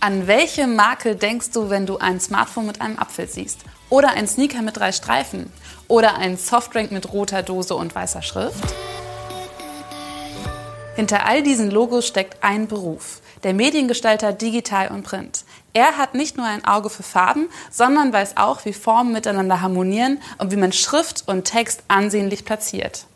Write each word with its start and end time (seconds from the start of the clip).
An 0.00 0.28
welche 0.28 0.68
Marke 0.68 1.16
denkst 1.16 1.50
du, 1.50 1.70
wenn 1.70 1.84
du 1.84 1.98
ein 1.98 2.20
Smartphone 2.20 2.66
mit 2.66 2.80
einem 2.80 3.00
Apfel 3.00 3.26
siehst? 3.26 3.58
Oder 3.90 4.10
ein 4.10 4.28
Sneaker 4.28 4.62
mit 4.62 4.76
drei 4.76 4.92
Streifen? 4.92 5.52
Oder 5.88 6.18
ein 6.18 6.36
Softdrink 6.36 6.92
mit 6.92 7.12
roter 7.12 7.42
Dose 7.42 7.74
und 7.74 7.96
weißer 7.96 8.22
Schrift? 8.22 8.62
Hinter 10.94 11.26
all 11.26 11.42
diesen 11.42 11.72
Logos 11.72 12.06
steckt 12.06 12.44
ein 12.44 12.68
Beruf, 12.68 13.20
der 13.42 13.54
Mediengestalter 13.54 14.32
digital 14.32 14.88
und 14.88 15.02
print. 15.02 15.44
Er 15.72 15.98
hat 15.98 16.14
nicht 16.14 16.36
nur 16.36 16.46
ein 16.46 16.64
Auge 16.64 16.90
für 16.90 17.02
Farben, 17.02 17.48
sondern 17.72 18.12
weiß 18.12 18.36
auch, 18.36 18.64
wie 18.64 18.72
Formen 18.74 19.12
miteinander 19.12 19.60
harmonieren 19.62 20.20
und 20.38 20.52
wie 20.52 20.56
man 20.56 20.72
Schrift 20.72 21.24
und 21.26 21.42
Text 21.42 21.82
ansehnlich 21.88 22.44
platziert. 22.44 23.06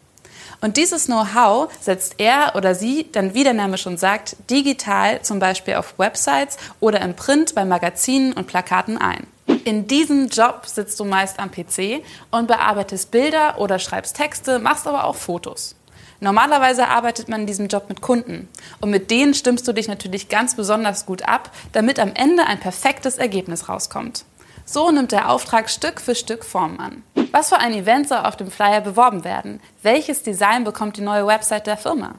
Und 0.62 0.76
dieses 0.76 1.06
Know-how 1.06 1.70
setzt 1.80 2.14
er 2.18 2.52
oder 2.54 2.76
sie 2.76 3.08
dann, 3.10 3.34
wie 3.34 3.42
der 3.42 3.52
Name 3.52 3.76
schon 3.78 3.98
sagt, 3.98 4.36
digital 4.48 5.20
zum 5.22 5.40
Beispiel 5.40 5.74
auf 5.74 5.98
Websites 5.98 6.56
oder 6.78 7.00
im 7.00 7.14
Print 7.14 7.56
bei 7.56 7.64
Magazinen 7.64 8.32
und 8.32 8.46
Plakaten 8.46 8.96
ein. 8.96 9.26
In 9.64 9.88
diesem 9.88 10.28
Job 10.28 10.62
sitzt 10.66 11.00
du 11.00 11.04
meist 11.04 11.40
am 11.40 11.50
PC 11.50 12.04
und 12.30 12.46
bearbeitest 12.46 13.10
Bilder 13.10 13.58
oder 13.58 13.80
schreibst 13.80 14.16
Texte, 14.16 14.60
machst 14.60 14.86
aber 14.86 15.04
auch 15.04 15.16
Fotos. 15.16 15.74
Normalerweise 16.20 16.86
arbeitet 16.86 17.28
man 17.28 17.40
in 17.40 17.46
diesem 17.48 17.66
Job 17.66 17.88
mit 17.88 18.00
Kunden 18.00 18.48
und 18.80 18.90
mit 18.90 19.10
denen 19.10 19.34
stimmst 19.34 19.66
du 19.66 19.72
dich 19.72 19.88
natürlich 19.88 20.28
ganz 20.28 20.54
besonders 20.54 21.06
gut 21.06 21.28
ab, 21.28 21.50
damit 21.72 21.98
am 21.98 22.12
Ende 22.14 22.46
ein 22.46 22.60
perfektes 22.60 23.18
Ergebnis 23.18 23.68
rauskommt. 23.68 24.24
So 24.64 24.92
nimmt 24.92 25.10
der 25.10 25.28
Auftrag 25.28 25.68
Stück 25.68 26.00
für 26.00 26.14
Stück 26.14 26.44
Form 26.44 26.78
an. 26.78 27.02
Was 27.32 27.48
für 27.48 27.58
ein 27.58 27.72
Event 27.72 28.08
soll 28.08 28.18
auf 28.18 28.36
dem 28.36 28.50
Flyer 28.50 28.82
beworben 28.82 29.24
werden? 29.24 29.60
Welches 29.80 30.22
Design 30.22 30.64
bekommt 30.64 30.98
die 30.98 31.02
neue 31.02 31.26
Website 31.26 31.66
der 31.66 31.78
Firma? 31.78 32.16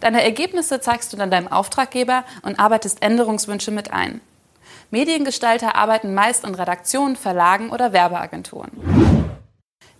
Deine 0.00 0.24
Ergebnisse 0.24 0.80
zeigst 0.80 1.12
du 1.12 1.18
dann 1.18 1.30
deinem 1.30 1.52
Auftraggeber 1.52 2.24
und 2.40 2.58
arbeitest 2.58 3.02
Änderungswünsche 3.02 3.70
mit 3.70 3.92
ein. 3.92 4.22
Mediengestalter 4.90 5.74
arbeiten 5.74 6.14
meist 6.14 6.44
in 6.44 6.54
Redaktionen, 6.54 7.14
Verlagen 7.14 7.68
oder 7.68 7.92
Werbeagenturen. 7.92 8.70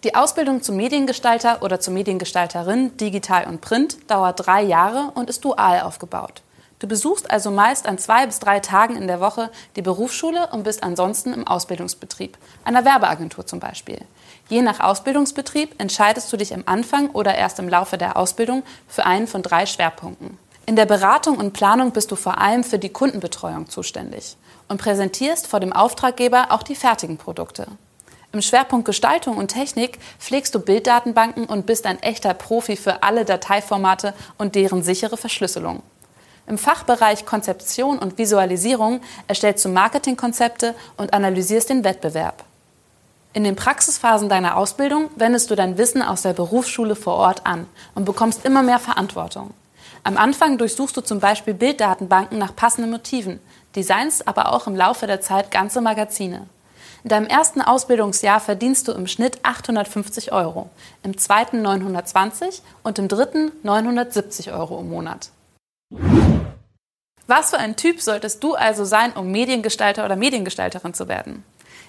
Die 0.03 0.15
Ausbildung 0.15 0.63
zum 0.63 0.77
Mediengestalter 0.77 1.63
oder 1.63 1.79
zur 1.79 1.93
Mediengestalterin, 1.93 2.97
digital 2.97 3.47
und 3.47 3.61
print, 3.61 4.11
dauert 4.11 4.47
drei 4.47 4.63
Jahre 4.63 5.13
und 5.15 5.29
ist 5.29 5.45
dual 5.45 5.81
aufgebaut. 5.81 6.43
Du 6.85 6.89
besuchst 6.89 7.31
also 7.31 7.51
meist 7.51 7.87
an 7.87 7.97
zwei 7.97 8.27
bis 8.27 8.41
drei 8.41 8.61
Tagen 8.61 8.97
in 8.97 9.07
der 9.07 9.19
Woche 9.19 9.51
die 9.75 9.81
Berufsschule 9.81 10.49
und 10.53 10.65
bist 10.65 10.83
ansonsten 10.83 11.33
im 11.33 11.47
Ausbildungsbetrieb, 11.47 12.37
einer 12.63 12.85
Werbeagentur 12.85 13.47
zum 13.47 13.59
Beispiel. 13.59 14.03
Je 14.51 14.61
nach 14.61 14.81
Ausbildungsbetrieb 14.81 15.81
entscheidest 15.81 16.31
du 16.31 16.37
dich 16.37 16.53
am 16.53 16.63
Anfang 16.67 17.09
oder 17.13 17.37
erst 17.37 17.59
im 17.59 17.71
Laufe 17.71 17.97
der 17.97 18.19
Ausbildung 18.19 18.65
für 18.87 19.07
einen 19.07 19.27
von 19.27 19.41
drei 19.41 19.65
Schwerpunkten. 19.65 20.37
In 20.67 20.77
der 20.77 20.85
Beratung 20.85 21.39
und 21.39 21.55
Planung 21.55 21.93
bist 21.93 22.11
du 22.11 22.17
vor 22.17 22.37
allem 22.37 22.65
für 22.65 22.79
die 22.79 22.91
Kundenbetreuung 22.91 23.71
zuständig 23.71 24.37
und 24.69 24.77
präsentierst 24.77 25.47
vor 25.47 25.61
dem 25.61 25.73
Auftraggeber 25.73 26.49
auch 26.51 26.63
die 26.63 26.77
fertigen 26.77 27.17
Produkte. 27.17 27.67
Im 28.35 28.43
Schwerpunkt 28.43 28.85
Gestaltung 28.85 29.39
und 29.39 29.49
Technik 29.49 29.99
pflegst 30.19 30.55
du 30.55 30.61
Bilddatenbanken 30.61 31.47
und 31.47 31.65
bist 31.65 31.87
ein 31.87 32.03
echter 32.03 32.35
Profi 32.35 32.77
für 32.77 33.03
alle 33.03 33.25
Dateiformate 33.25 34.13
und 34.37 34.55
deren 34.55 34.83
sichere 34.83 35.17
Verschlüsselung. 35.17 35.83
Im 36.47 36.59
Fachbereich 36.59 37.25
Konzeption 37.25 37.99
und 37.99 38.19
Visualisierung 38.19 39.01
erstellst 39.29 39.65
du 39.65 39.71
Marketingkonzepte 39.71 40.75
und 40.97 41.15
analysierst 41.15 41.71
den 41.71 41.85
Wettbewerb. 41.85 42.45
In 43.33 43.45
den 43.45 43.57
Praxisphasen 43.57 44.29
deiner 44.29 44.57
Ausbildung 44.57 45.11
wendest 45.17 45.51
du 45.51 45.57
dein 45.57 45.79
Wissen 45.79 46.03
aus 46.03 46.23
der 46.23 46.35
Berufsschule 46.35 46.95
vor 46.95 47.15
Ort 47.15 47.47
an 47.47 47.67
und 47.95 48.05
bekommst 48.05 48.45
immer 48.45 48.63
mehr 48.63 48.79
Verantwortung. 48.79 49.53
Am 50.05 50.19
Anfang 50.19 50.59
durchsuchst 50.59 50.97
du 50.97 51.01
zum 51.01 51.19
Beispiel 51.19 51.55
Bilddatenbanken 51.55 52.39
nach 52.39 52.55
passenden 52.55 52.91
Motiven, 52.91 53.41
designst 53.75 54.29
aber 54.29 54.53
auch 54.53 54.67
im 54.67 54.77
Laufe 54.77 55.07
der 55.07 55.23
Zeit 55.23 55.51
ganze 55.51 55.81
Magazine. 55.81 56.47
In 57.03 57.09
deinem 57.09 57.27
ersten 57.27 57.61
Ausbildungsjahr 57.61 58.39
verdienst 58.39 58.87
du 58.87 58.93
im 58.93 59.07
Schnitt 59.07 59.39
850 59.43 60.33
Euro, 60.33 60.71
im 61.03 61.19
zweiten 61.19 61.61
920 61.63 62.63
und 62.83 62.99
im 62.99 63.09
dritten 63.09 63.51
970 63.63 64.53
Euro 64.53 64.79
im 64.79 64.91
Monat. 64.91 65.31
Was 67.27 67.51
für 67.51 67.59
ein 67.59 67.77
Typ 67.77 68.01
solltest 68.01 68.45
du 68.45 68.55
also 68.55 68.85
sein, 68.85 69.13
um 69.13 69.31
Mediengestalter 69.31 70.05
oder 70.05 70.17
Mediengestalterin 70.17 70.93
zu 70.93 71.09
werden? 71.09 71.43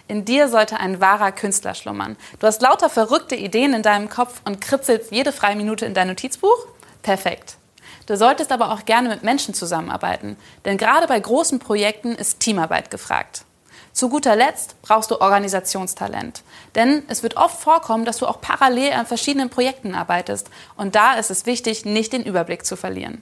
In 0.07 0.23
dir 0.23 0.47
sollte 0.47 0.79
ein 0.79 1.01
wahrer 1.01 1.31
Künstler 1.31 1.73
schlummern. 1.73 2.15
Du 2.39 2.47
hast 2.47 2.61
lauter 2.61 2.89
verrückte 2.89 3.35
Ideen 3.35 3.73
in 3.73 3.81
deinem 3.81 4.09
Kopf 4.09 4.41
und 4.45 4.61
kritzelst 4.61 5.11
jede 5.11 5.31
freie 5.31 5.55
Minute 5.55 5.85
in 5.85 5.93
dein 5.93 6.07
Notizbuch? 6.07 6.67
Perfekt. 7.01 7.57
Du 8.05 8.15
solltest 8.15 8.51
aber 8.51 8.71
auch 8.71 8.85
gerne 8.85 9.09
mit 9.09 9.23
Menschen 9.23 9.53
zusammenarbeiten, 9.53 10.37
denn 10.63 10.77
gerade 10.77 11.07
bei 11.07 11.19
großen 11.19 11.59
Projekten 11.59 12.13
ist 12.13 12.39
Teamarbeit 12.39 12.91
gefragt. 12.91 13.45
Zu 13.93 14.09
guter 14.09 14.35
Letzt 14.35 14.79
brauchst 14.81 15.09
du 15.09 15.21
Organisationstalent, 15.21 16.43
denn 16.75 17.03
es 17.07 17.23
wird 17.23 17.37
oft 17.37 17.59
vorkommen, 17.59 18.05
dass 18.05 18.17
du 18.17 18.27
auch 18.27 18.41
parallel 18.41 18.93
an 18.93 19.05
verschiedenen 19.05 19.49
Projekten 19.49 19.95
arbeitest 19.95 20.49
und 20.77 20.95
da 20.95 21.15
ist 21.15 21.31
es 21.31 21.45
wichtig, 21.45 21.83
nicht 21.85 22.13
den 22.13 22.23
Überblick 22.23 22.65
zu 22.65 22.75
verlieren. 22.75 23.21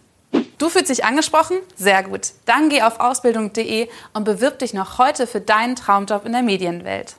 Du 0.64 0.70
fühlst 0.70 0.90
dich 0.90 1.04
angesprochen? 1.04 1.58
Sehr 1.76 2.04
gut. 2.04 2.30
Dann 2.46 2.70
geh 2.70 2.84
auf 2.84 3.02
ausbildung.de 3.02 3.90
und 4.14 4.24
bewirb 4.24 4.60
dich 4.60 4.74
noch 4.74 4.98
heute 4.98 5.28
für 5.28 5.42
deinen 5.42 5.76
Traumjob 5.76 6.26
in 6.26 6.32
der 6.32 6.42
Medienwelt. 6.42 7.18